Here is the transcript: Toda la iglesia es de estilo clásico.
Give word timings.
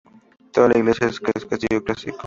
Toda 0.51 0.69
la 0.69 0.79
iglesia 0.79 1.05
es 1.05 1.19
de 1.21 1.55
estilo 1.55 1.83
clásico. 1.83 2.17